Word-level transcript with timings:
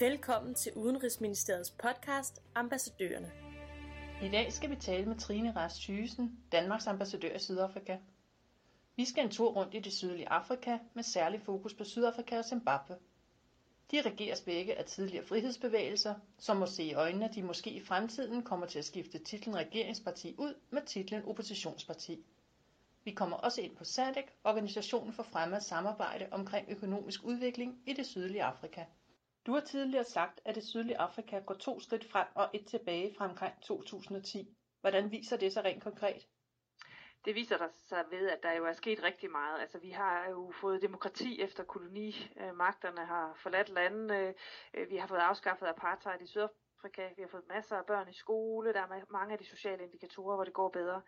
Velkommen 0.00 0.54
til 0.54 0.72
Udenrigsministeriets 0.74 1.70
podcast 1.70 2.42
Ambassadørerne. 2.54 3.32
I 4.22 4.28
dag 4.28 4.52
skal 4.52 4.70
vi 4.70 4.76
tale 4.76 5.06
med 5.06 5.18
Trine 5.18 5.56
Ras 5.56 5.78
Thysen, 5.78 6.38
Danmarks 6.52 6.86
ambassadør 6.86 7.34
i 7.34 7.38
Sydafrika. 7.38 7.96
Vi 8.96 9.04
skal 9.04 9.24
en 9.24 9.30
tur 9.30 9.50
rundt 9.50 9.74
i 9.74 9.78
det 9.78 9.92
sydlige 9.92 10.28
Afrika 10.28 10.78
med 10.94 11.02
særlig 11.02 11.42
fokus 11.42 11.74
på 11.74 11.84
Sydafrika 11.84 12.38
og 12.38 12.44
Zimbabwe. 12.44 12.96
De 13.90 14.00
regeres 14.00 14.40
begge 14.40 14.78
af 14.78 14.84
tidligere 14.84 15.26
frihedsbevægelser, 15.26 16.14
som 16.38 16.56
må 16.56 16.66
se 16.66 16.82
i 16.82 16.94
øjnene, 16.94 17.28
at 17.28 17.34
de 17.34 17.42
måske 17.42 17.70
i 17.70 17.80
fremtiden 17.80 18.42
kommer 18.42 18.66
til 18.66 18.78
at 18.78 18.84
skifte 18.84 19.18
titlen 19.18 19.56
regeringsparti 19.56 20.34
ud 20.38 20.54
med 20.70 20.82
titlen 20.86 21.24
oppositionsparti. 21.24 22.24
Vi 23.04 23.10
kommer 23.10 23.36
også 23.36 23.60
ind 23.60 23.76
på 23.76 23.84
SADC, 23.84 24.26
Organisationen 24.44 25.12
for 25.12 25.22
Fremme 25.22 25.56
af 25.56 25.62
Samarbejde 25.62 26.26
omkring 26.30 26.66
økonomisk 26.70 27.24
udvikling 27.24 27.82
i 27.86 27.92
det 27.92 28.06
sydlige 28.06 28.44
Afrika. 28.44 28.84
Du 29.50 29.54
har 29.54 29.60
tidligere 29.60 30.04
sagt, 30.04 30.40
at 30.44 30.54
det 30.54 30.64
sydlige 30.64 30.98
Afrika 30.98 31.38
går 31.38 31.54
to 31.54 31.80
skridt 31.80 32.10
frem 32.10 32.26
og 32.34 32.50
et 32.52 32.66
tilbage 32.66 33.14
fra 33.18 33.28
omkring 33.28 33.62
2010. 33.62 34.56
Hvordan 34.80 35.10
viser 35.10 35.36
det 35.36 35.52
sig 35.52 35.64
rent 35.64 35.82
konkret? 35.82 36.26
Det 37.24 37.34
viser 37.34 37.58
der 37.58 37.68
sig 37.68 38.04
ved, 38.10 38.28
at 38.28 38.42
der 38.42 38.52
jo 38.52 38.66
er 38.66 38.72
sket 38.72 39.02
rigtig 39.02 39.30
meget. 39.30 39.60
Altså, 39.60 39.78
vi 39.78 39.90
har 39.90 40.28
jo 40.28 40.52
fået 40.60 40.82
demokrati 40.82 41.40
efter 41.40 41.64
kolonimagterne 41.64 43.04
har 43.04 43.34
forladt 43.34 43.68
landene. 43.68 44.34
Øh, 44.74 44.90
vi 44.90 44.96
har 44.96 45.06
fået 45.06 45.18
afskaffet 45.18 45.66
apartheid 45.66 46.20
i 46.20 46.26
Sydafrika. 46.26 47.08
Vi 47.16 47.22
har 47.22 47.28
fået 47.28 47.48
masser 47.48 47.76
af 47.76 47.86
børn 47.86 48.08
i 48.08 48.14
skole. 48.14 48.72
Der 48.72 48.80
er 48.80 49.12
mange 49.12 49.32
af 49.32 49.38
de 49.38 49.46
sociale 49.46 49.84
indikatorer, 49.84 50.36
hvor 50.36 50.44
det 50.44 50.54
går 50.54 50.68
bedre. 50.68 51.02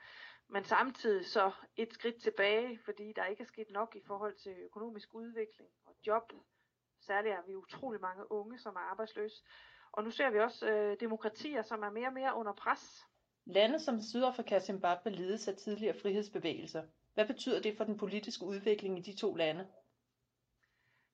Men 0.49 0.65
samtidig 0.65 1.27
så 1.27 1.53
et 1.77 1.93
skridt 1.93 2.23
tilbage, 2.23 2.79
fordi 2.85 3.13
der 3.17 3.25
ikke 3.25 3.43
er 3.43 3.47
sket 3.47 3.71
nok 3.71 3.97
i 3.97 4.03
forhold 4.07 4.35
til 4.35 4.53
økonomisk 4.59 5.15
udvikling 5.15 5.71
og 5.85 5.95
job 6.07 6.33
Særligt 7.07 7.35
er 7.35 7.43
vi 7.47 7.55
utrolig 7.55 8.01
mange 8.01 8.33
unge, 8.33 8.59
som 8.59 8.77
er 8.77 8.81
arbejdsløse. 8.81 9.43
Og 9.93 10.05
nu 10.05 10.11
ser 10.11 10.31
vi 10.31 10.39
også 10.39 10.71
øh, 10.71 11.01
demokratier, 11.01 11.63
som 11.63 11.83
er 11.83 11.91
mere 11.91 12.07
og 12.07 12.13
mere 12.13 12.35
under 12.35 12.53
pres. 12.53 13.07
Lande 13.45 13.81
som 13.81 14.01
Sydafrika 14.01 14.57
og 14.57 14.63
Zimbabwe 14.63 15.11
ledes 15.11 15.49
af 15.49 15.57
tidligere 15.57 16.01
frihedsbevægelser. 16.03 16.83
Hvad 17.15 17.27
betyder 17.27 17.63
det 17.63 17.77
for 17.77 17.85
den 17.85 17.99
politiske 17.99 18.45
udvikling 18.45 18.99
i 18.99 19.03
de 19.03 19.17
to 19.17 19.35
lande? 19.35 19.69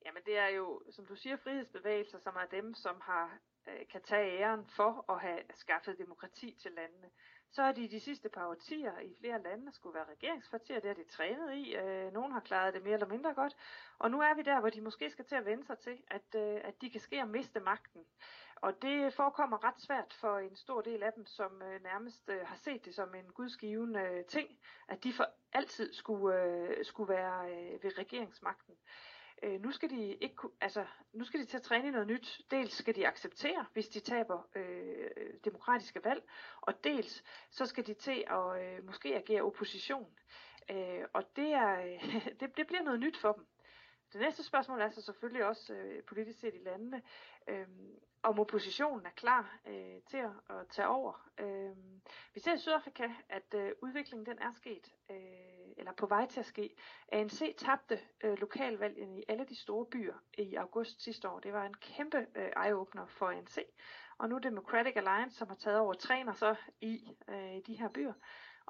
Jamen 0.04 0.22
det 0.26 0.38
er 0.38 0.48
jo, 0.48 0.82
som 0.90 1.06
du 1.06 1.16
siger, 1.16 1.36
frihedsbevægelser, 1.36 2.18
som 2.18 2.36
er 2.36 2.46
dem, 2.56 2.74
som 2.74 3.00
har 3.00 3.38
øh, 3.68 3.88
kan 3.92 4.02
tage 4.02 4.38
æren 4.38 4.66
for 4.66 5.12
at 5.12 5.20
have 5.20 5.40
skaffet 5.54 5.98
demokrati 5.98 6.58
til 6.62 6.72
landene 6.72 7.10
så 7.50 7.62
har 7.62 7.72
de 7.72 7.88
de 7.88 8.00
sidste 8.00 8.28
par 8.28 8.46
årtier 8.46 8.98
i 8.98 9.14
flere 9.20 9.42
lande 9.42 9.72
skulle 9.72 9.94
være 9.94 10.10
regeringspartier, 10.10 10.80
det 10.80 10.88
har 10.88 10.94
de 10.94 11.04
trænet 11.04 11.54
i. 11.54 11.76
Øh, 11.76 12.12
nogle 12.12 12.32
har 12.32 12.40
klaret 12.40 12.74
det 12.74 12.82
mere 12.82 12.94
eller 12.94 13.06
mindre 13.06 13.34
godt. 13.34 13.56
Og 13.98 14.10
nu 14.10 14.20
er 14.20 14.34
vi 14.34 14.42
der, 14.42 14.60
hvor 14.60 14.70
de 14.70 14.80
måske 14.80 15.10
skal 15.10 15.24
til 15.24 15.34
at 15.34 15.44
vende 15.44 15.66
sig 15.66 15.78
til, 15.78 16.02
at, 16.08 16.34
øh, 16.34 16.60
at 16.64 16.80
de 16.80 16.90
kan 16.90 17.00
ske 17.00 17.20
at 17.20 17.28
miste 17.28 17.60
magten. 17.60 18.04
Og 18.56 18.82
det 18.82 19.14
forekommer 19.14 19.64
ret 19.64 19.80
svært 19.80 20.16
for 20.20 20.38
en 20.38 20.56
stor 20.56 20.80
del 20.80 21.02
af 21.02 21.12
dem, 21.12 21.26
som 21.26 21.62
øh, 21.62 21.82
nærmest 21.82 22.28
øh, 22.28 22.46
har 22.46 22.56
set 22.56 22.84
det 22.84 22.94
som 22.94 23.14
en 23.14 23.32
gudsgivende 23.32 24.00
øh, 24.00 24.24
ting, 24.24 24.58
at 24.88 25.04
de 25.04 25.12
for 25.12 25.26
altid 25.52 25.92
skulle, 25.92 26.42
øh, 26.42 26.84
skulle 26.84 27.08
være 27.14 27.50
øh, 27.50 27.82
ved 27.82 27.98
regeringsmagten. 27.98 28.74
Øh, 28.74 29.17
øh, 29.42 29.60
nu 29.62 29.70
skal 29.70 29.90
de 29.90 30.14
ikke 30.14 30.48
altså 30.60 30.86
nu 31.12 31.24
skal 31.24 31.40
de 31.40 31.44
til 31.44 31.56
at 31.56 31.62
træne 31.62 31.88
i 31.88 31.90
noget 31.90 32.06
nyt. 32.06 32.40
Dels 32.50 32.72
skal 32.72 32.94
de 32.94 33.06
acceptere, 33.08 33.66
hvis 33.72 33.88
de 33.88 34.00
taber 34.00 34.48
øh, 34.54 35.10
demokratiske 35.44 36.04
valg, 36.04 36.22
og 36.60 36.84
dels 36.84 37.24
så 37.50 37.66
skal 37.66 37.86
de 37.86 37.94
til 37.94 38.24
at 38.26 38.62
øh, 38.62 38.86
måske 38.86 39.16
agere 39.16 39.42
opposition. 39.42 40.06
Øh, 40.70 41.04
og 41.12 41.36
det 41.36 41.52
er 41.52 41.98
det, 42.40 42.56
det 42.56 42.66
bliver 42.66 42.82
noget 42.82 43.00
nyt 43.00 43.16
for 43.16 43.32
dem. 43.32 43.46
Det 44.12 44.20
næste 44.20 44.42
spørgsmål 44.42 44.80
er 44.80 44.90
så 44.90 45.02
selvfølgelig 45.02 45.44
også 45.44 45.74
øh, 45.74 46.02
politisk 46.02 46.40
set 46.40 46.54
i 46.54 46.64
landene, 46.64 47.02
øh, 47.48 47.66
om 48.22 48.40
oppositionen 48.40 49.06
er 49.06 49.10
klar 49.10 49.58
øh, 49.66 50.02
til 50.10 50.16
at, 50.16 50.56
at 50.56 50.68
tage 50.70 50.88
over. 50.88 51.30
Øh, 51.38 51.76
vi 52.34 52.40
ser 52.40 52.54
i 52.54 52.58
Sydafrika, 52.58 53.08
at 53.28 53.54
øh, 53.54 53.72
udviklingen 53.82 54.26
den 54.26 54.38
er 54.38 54.52
sket, 54.52 54.92
øh, 55.10 55.16
eller 55.76 55.92
på 55.92 56.06
vej 56.06 56.26
til 56.26 56.40
at 56.40 56.46
ske. 56.46 56.76
ANC 57.12 57.56
tabte 57.58 58.00
øh, 58.24 58.38
lokalvalgene 58.38 59.18
i 59.20 59.24
alle 59.28 59.44
de 59.44 59.56
store 59.56 59.86
byer 59.86 60.14
i 60.38 60.54
august 60.54 61.02
sidste 61.02 61.28
år. 61.28 61.38
Det 61.40 61.52
var 61.52 61.66
en 61.66 61.74
kæmpe 61.74 62.26
øh, 62.34 62.48
eye-opener 62.56 63.06
for 63.06 63.26
ANC. 63.26 63.58
Og 64.18 64.28
nu 64.28 64.38
Democratic 64.38 64.92
Alliance, 64.96 65.36
som 65.36 65.48
har 65.48 65.56
taget 65.56 65.78
over, 65.78 65.94
træner 65.94 66.32
så 66.32 66.54
i 66.80 67.16
øh, 67.28 67.60
de 67.66 67.74
her 67.74 67.88
byer. 67.88 68.12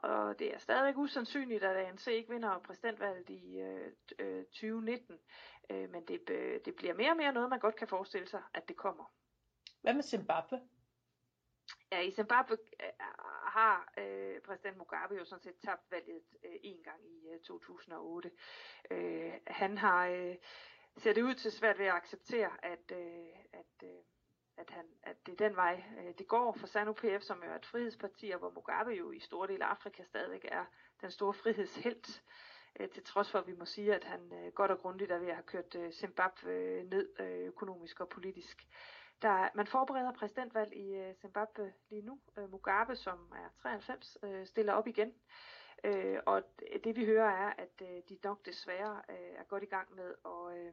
Og 0.03 0.38
det 0.38 0.54
er 0.54 0.59
stadigvæk 0.59 0.97
usandsynligt, 0.97 1.64
at 1.64 1.76
ANC 1.76 2.06
ikke 2.06 2.32
vinder 2.32 2.59
præsidentvalget 2.59 3.31
i 3.31 3.60
øh, 4.19 4.44
2019. 4.44 5.19
Øh, 5.70 5.82
øh, 5.82 5.91
men 5.91 6.04
det, 6.09 6.31
øh, 6.31 6.60
det 6.64 6.76
bliver 6.76 6.94
mere 6.94 7.10
og 7.10 7.16
mere 7.16 7.32
noget, 7.32 7.50
man 7.50 7.60
godt 7.60 7.76
kan 7.76 7.88
forestille 7.88 8.28
sig, 8.28 8.42
at 8.54 8.69
det 8.69 8.76
kommer. 8.76 9.12
Hvad 9.82 9.94
med 9.94 10.03
Zimbabwe? 10.03 10.60
Ja, 11.92 12.00
i 12.00 12.10
Zimbabwe 12.10 12.56
øh, 12.82 12.88
har 13.47 13.92
øh, 13.98 14.41
præsident 14.41 14.76
Mugabe 14.76 15.14
jo 15.14 15.25
sådan 15.25 15.42
set 15.42 15.56
tabt 15.64 15.91
valget 15.91 16.22
øh, 16.44 16.56
en 16.62 16.82
gang 16.82 17.00
i 17.10 17.28
øh, 17.28 17.41
2008. 17.41 18.31
Øh, 18.91 19.32
han 19.47 19.78
har 19.78 20.06
øh, 20.06 20.37
ser 20.97 21.12
det 21.12 21.22
ud 21.22 21.34
til 21.34 21.53
svært 21.53 21.78
ved 21.78 21.87
at 21.87 21.94
acceptere, 21.94 22.64
at, 22.64 22.92
øh, 22.92 23.28
at 23.53 23.82
øh, 23.82 24.03
at, 24.58 24.70
han, 24.70 24.84
at 25.02 25.26
det 25.26 25.32
er 25.32 25.48
den 25.48 25.56
vej, 25.56 25.84
øh, 25.98 26.14
det 26.19 26.28
går 26.28 26.52
for 26.52 26.66
SANU-PF, 26.66 27.20
som 27.20 27.42
jo 27.44 27.50
er 27.50 27.56
et 27.56 27.66
frihedsparti, 27.66 28.30
og 28.30 28.38
hvor 28.38 28.50
Mugabe 28.50 28.91
jo 28.91 29.10
i 29.10 29.20
store 29.20 29.48
dele 29.48 29.64
af 29.64 29.69
Afrika 29.69 30.02
stadigvæk 30.02 30.44
er 30.48 30.64
den 31.00 31.10
store 31.10 31.34
frihedshelt, 31.34 32.22
øh, 32.80 32.88
til 32.88 33.04
trods 33.04 33.30
for, 33.30 33.38
at 33.38 33.46
vi 33.46 33.52
må 33.52 33.64
sige, 33.64 33.94
at 33.94 34.04
han 34.04 34.32
øh, 34.32 34.52
godt 34.52 34.70
og 34.70 34.78
grundigt 34.78 35.12
er 35.12 35.19
ved 35.19 35.28
at 35.28 35.34
have 35.34 35.46
kørt 35.46 35.74
øh, 35.74 35.92
Zimbabwe 35.92 36.50
øh, 36.50 36.84
ned 36.91 37.08
øh, 37.20 37.46
økonomisk 37.46 38.00
og 38.00 38.08
politisk. 38.08 38.69
Der, 39.22 39.48
man 39.54 39.66
forbereder 39.66 40.12
præsidentvalg 40.12 40.76
i 40.76 41.14
Zimbabwe 41.20 41.72
lige 41.90 42.02
nu. 42.02 42.20
Mugabe, 42.48 42.96
som 42.96 43.32
er 43.34 43.48
93, 43.62 44.19
stiller 44.44 44.72
op 44.72 44.86
igen. 44.86 45.14
Og 46.26 46.42
det 46.84 46.96
vi 46.96 47.04
hører 47.04 47.30
er, 47.30 47.52
at 47.58 47.80
de 48.08 48.19
nok 48.25 48.46
desværre 48.46 49.02
er 49.10 49.44
godt 49.44 49.62
i 49.62 49.66
gang 49.66 49.94
med 49.94 50.14
at 50.25 50.72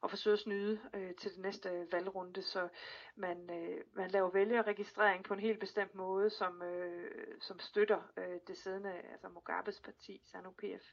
og 0.00 0.10
forsøge 0.10 0.32
at 0.32 0.38
snyde 0.38 0.80
øh, 0.94 1.14
til 1.14 1.34
den 1.34 1.42
næste 1.42 1.68
øh, 1.68 1.92
valgrunde, 1.92 2.42
så 2.42 2.68
man, 3.16 3.50
øh, 3.50 3.84
man 3.92 4.10
laver 4.10 4.30
vælgerregistrering 4.30 5.24
på 5.24 5.34
en 5.34 5.40
helt 5.40 5.60
bestemt 5.60 5.94
måde, 5.94 6.30
som, 6.30 6.62
øh, 6.62 7.40
som 7.40 7.58
støtter 7.58 8.12
øh, 8.16 8.38
det 8.46 8.58
siddende, 8.58 8.92
altså 9.12 9.28
Mugabes 9.28 9.80
parti, 9.80 10.22
SANU-PF. 10.24 10.84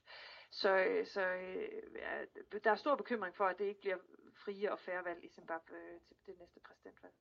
Så, 0.52 0.78
øh, 0.78 1.06
så 1.08 1.22
øh, 1.22 2.62
der 2.64 2.72
er 2.72 2.76
stor 2.76 2.96
bekymring 2.96 3.36
for, 3.36 3.46
at 3.46 3.60
det 3.60 3.66
ikke 3.66 3.82
bliver 3.82 3.98
frie 4.46 4.72
og 4.72 4.80
færre 4.80 5.06
valg 5.06 5.24
i 5.24 5.30
Zimbabwe 5.30 5.76
øh, 5.76 6.02
til 6.08 6.16
det 6.26 6.40
næste 6.40 6.60
præsidentvalg. 6.68 7.14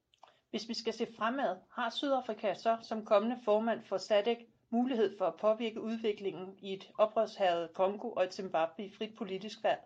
Hvis 0.50 0.68
vi 0.68 0.74
skal 0.74 0.92
se 0.92 1.06
fremad, 1.16 1.56
har 1.72 1.90
Sydafrika 1.90 2.54
så 2.54 2.78
som 2.82 3.04
kommende 3.04 3.38
formand 3.44 3.84
for 3.84 3.98
SADC 3.98 4.38
mulighed 4.70 5.18
for 5.18 5.24
at 5.24 5.36
påvirke 5.40 5.80
udviklingen 5.80 6.58
i 6.58 6.72
et 6.72 6.90
oprørshavet 6.98 7.74
Kongo 7.74 8.10
og 8.10 8.24
et 8.24 8.34
Zimbabwe 8.34 8.84
i 8.84 8.94
frit 8.98 9.16
politisk 9.18 9.58
valg? 9.62 9.80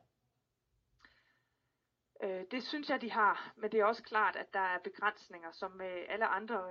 Øh, 2.23 2.45
det 2.51 2.63
synes 2.63 2.91
jeg, 2.91 3.01
de 3.01 3.11
har, 3.11 3.53
men 3.57 3.73
det 3.73 3.81
er 3.81 3.85
også 3.85 4.03
klart, 4.03 4.37
at 4.37 4.55
der 4.55 4.61
er 4.61 4.79
begrænsninger, 4.79 5.53
som 5.53 5.71
med 5.71 6.05
alle 6.09 6.27
andre 6.27 6.65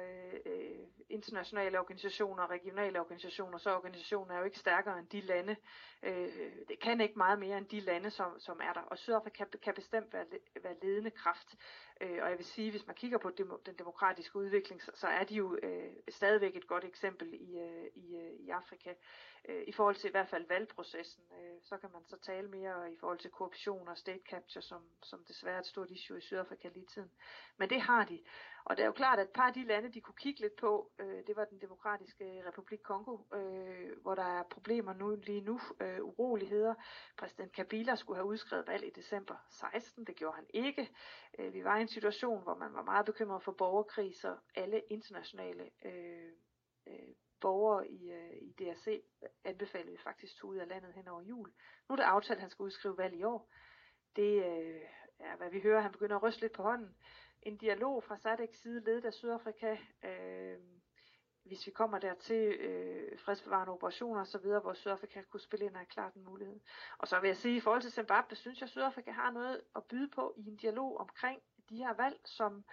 øh, 0.45 0.88
internationale 1.09 1.79
organisationer 1.79 2.44
og 2.44 2.50
regionale 2.50 3.00
organisationer, 3.00 3.57
så 3.57 3.75
organisationer 3.75 4.34
er 4.34 4.39
jo 4.39 4.45
ikke 4.45 4.59
stærkere 4.59 5.00
end 5.00 5.07
de 5.07 5.22
lande. 5.22 5.56
Øh, 6.03 6.51
det 6.67 6.79
kan 6.81 7.01
ikke 7.01 7.17
meget 7.17 7.39
mere 7.39 7.57
end 7.57 7.66
de 7.66 7.79
lande, 7.79 8.12
som, 8.12 8.39
som 8.39 8.59
er 8.63 8.73
der. 8.73 8.81
Og 8.81 8.97
Sydafrika 8.97 9.45
kan, 9.45 9.59
kan 9.63 9.73
bestemt 9.73 10.13
være, 10.13 10.25
være 10.63 10.75
ledende 10.81 11.12
kraft. 11.12 11.56
Øh, 12.01 12.19
og 12.23 12.29
jeg 12.29 12.38
vil 12.38 12.45
sige, 12.45 12.72
hvis 12.72 12.88
man 12.88 12.95
kigger 12.95 13.18
på 13.18 13.29
dem, 13.29 13.51
den 13.66 13.75
demokratiske 13.75 14.35
udvikling, 14.35 14.81
så, 14.81 14.91
så 14.95 15.07
er 15.07 15.23
de 15.23 15.35
jo 15.35 15.57
øh, 15.63 15.94
stadigvæk 16.09 16.56
et 16.56 16.68
godt 16.68 16.83
eksempel 16.83 17.33
i, 17.33 17.59
øh, 17.59 17.85
i, 17.95 18.16
øh, 18.16 18.31
i 18.39 18.50
Afrika. 18.50 18.94
Øh, 19.50 19.63
I 19.68 19.72
forhold 19.72 19.95
til 19.95 20.07
i 20.07 20.12
hvert 20.12 20.28
fald 20.29 20.47
valgprocessen, 20.47 21.23
øh, 21.31 21.57
så 21.62 21.77
kan 21.77 21.89
man 21.94 22.01
så 22.06 22.18
tale 22.18 22.47
mere 22.47 22.94
i 22.94 22.97
forhold 23.00 23.19
til 23.19 23.31
korruption 23.31 23.88
og 23.88 23.97
state 23.97 24.24
capture, 24.30 24.62
som, 24.62 24.81
som 25.04 25.24
det 25.27 25.36
desværre 25.42 25.60
et 25.60 25.66
stort 25.66 25.92
issue 25.92 26.18
i 26.18 26.22
Sydafrika 26.22 26.68
lige 26.68 26.86
tiden. 26.86 27.12
Men 27.58 27.70
det 27.70 27.82
har 27.82 28.06
de. 28.06 28.20
Og 28.66 28.78
det 28.78 28.84
er 28.84 28.88
jo 28.88 28.92
klart, 28.92 29.20
at 29.20 29.28
et 29.28 29.34
par 29.34 29.48
af 29.48 29.54
de 29.54 29.64
lande, 29.64 29.94
de 29.94 30.02
kunne 30.02 30.16
kigge 30.18 30.42
lidt 30.42 30.56
på, 30.56 30.92
øh, 31.00 31.28
det 31.28 31.36
var 31.36 31.46
den 31.46 31.62
demokratiske 31.62 32.44
republik 32.48 32.80
Kongo, 32.84 33.18
øh, 33.34 34.02
hvor 34.02 34.16
der 34.16 34.24
er 34.24 34.44
problemer 34.44 34.94
nu 34.94 35.16
lige 35.16 35.42
nu, 35.42 35.60
øh, 35.82 36.04
uroligheder. 36.04 36.76
Præsident 37.18 37.52
Kabila 37.52 37.96
skulle 37.96 38.18
have 38.18 38.28
udskrevet 38.28 38.68
valg 38.68 38.88
i 38.88 38.90
december 38.90 39.36
16, 39.50 40.06
det 40.06 40.16
gjorde 40.16 40.36
han 40.36 40.46
ikke. 40.54 40.90
Øh, 41.40 41.54
vi 41.54 41.64
var 41.64 41.78
i 41.78 41.82
en 41.82 41.88
situation, 41.88 42.44
hvor 42.44 42.56
man 42.56 42.74
var 42.74 42.84
meget 42.84 43.06
bekymret 43.06 43.44
for 43.44 43.52
borgerkriser. 43.52 44.38
Alle 44.56 44.82
internationale 44.90 45.70
øh, 45.86 46.32
øh, 46.88 47.14
borgere 47.42 47.88
i, 47.88 48.12
øh, 48.12 48.34
i 48.42 48.52
DRC 48.60 49.04
anbefalede 49.44 49.92
vi 49.92 49.98
faktisk 50.04 50.38
tog 50.38 50.50
ud 50.50 50.58
af 50.58 50.68
landet 50.68 50.94
hen 50.94 51.08
over 51.08 51.22
jul. 51.22 51.52
Nu 51.90 51.94
er 51.94 51.96
det 51.96 52.04
aftalt, 52.04 52.38
at 52.38 52.42
han 52.42 52.50
skal 52.50 52.64
udskrive 52.64 52.98
valg 52.98 53.16
i 53.16 53.24
år. 53.24 53.50
Det 54.16 54.46
øh, 54.46 54.82
ja, 55.21 55.35
hvad 55.35 55.50
vi 55.50 55.59
hører, 55.59 55.81
han 55.81 55.91
begynder 55.91 56.15
at 56.15 56.23
ryste 56.23 56.41
lidt 56.41 56.53
på 56.53 56.63
hånden. 56.63 56.95
En 57.41 57.57
dialog 57.57 58.03
fra 58.03 58.18
Sadeks 58.18 58.62
side, 58.62 58.83
ledet 58.83 59.06
af 59.06 59.13
Sydafrika, 59.13 59.77
øh, 60.03 60.57
hvis 61.44 61.65
vi 61.65 61.71
kommer 61.71 62.00
dertil, 62.00 62.53
øh, 62.59 63.19
fredsbevarende 63.19 63.73
operationer 63.73 64.21
osv., 64.21 64.45
hvor 64.62 64.73
Sydafrika 64.73 65.21
kunne 65.21 65.39
spille 65.39 65.65
ind, 65.65 65.75
og 65.75 65.81
er 65.81 65.85
klart 65.85 66.13
en 66.13 66.23
mulighed. 66.23 66.59
Og 66.97 67.07
så 67.07 67.19
vil 67.19 67.27
jeg 67.27 67.38
sige, 67.38 67.57
i 67.57 67.59
forhold 67.59 67.81
til 67.81 67.91
Zimbabwe, 67.91 68.35
synes 68.35 68.59
jeg, 68.59 68.65
at 68.65 68.69
Sydafrika 68.69 69.12
har 69.12 69.31
noget 69.31 69.62
at 69.75 69.83
byde 69.83 70.07
på 70.07 70.33
i 70.38 70.47
en 70.47 70.56
dialog 70.56 70.97
omkring 70.97 71.41
de 71.69 71.75
her 71.75 71.94
valg, 71.94 72.19
som 72.25 72.63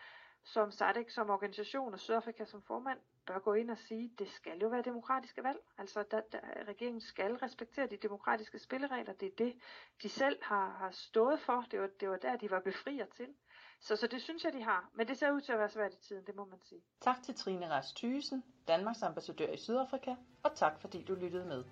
som 0.45 0.71
SADC 0.71 1.13
som 1.15 1.31
organisation 1.31 1.93
og 1.93 2.01
Sydafrika 2.01 2.45
som 2.45 2.63
formand 2.63 2.99
bør 3.27 3.39
gå 3.39 3.55
ind 3.55 3.71
og 3.71 3.79
sige, 3.79 4.11
det 4.19 4.29
skal 4.31 4.59
jo 4.59 4.69
være 4.69 4.83
demokratiske 4.83 5.45
valg. 5.45 5.59
Altså, 5.79 6.05
der, 6.11 6.21
der, 6.33 6.41
regeringen 6.69 7.01
skal 7.01 7.35
respektere 7.35 7.87
de 7.87 7.97
demokratiske 7.97 8.59
spilleregler. 8.59 9.13
Det 9.13 9.27
er 9.27 9.37
det, 9.39 9.55
de 10.03 10.09
selv 10.09 10.39
har, 10.43 10.71
har 10.71 10.91
stået 10.91 11.41
for. 11.41 11.65
Det 11.71 11.81
var, 11.81 11.89
det 12.01 12.11
var 12.11 12.17
der, 12.17 12.37
de 12.37 12.51
var 12.51 12.61
befrier 12.61 13.07
til. 13.07 13.29
Så, 13.81 13.97
så 13.97 14.07
det 14.07 14.23
synes 14.23 14.45
jeg, 14.45 14.53
de 14.53 14.63
har. 14.63 14.91
Men 14.95 15.09
det 15.09 15.19
ser 15.19 15.31
ud 15.31 15.41
til 15.41 15.53
at 15.53 15.59
være 15.59 15.69
svært 15.69 15.95
i 15.95 15.97
tiden, 15.97 16.27
det 16.27 16.35
må 16.37 16.45
man 16.45 16.61
sige. 16.61 16.83
Tak 17.01 17.23
til 17.23 17.35
Trine 17.35 17.71
Rast 17.71 17.97
Thysen, 17.97 18.45
Danmarks 18.69 19.03
ambassadør 19.03 19.53
i 19.53 19.57
Sydafrika, 19.57 20.15
og 20.43 20.55
tak 20.55 20.81
fordi 20.81 21.03
du 21.03 21.15
lyttede 21.15 21.45
med. 21.47 21.65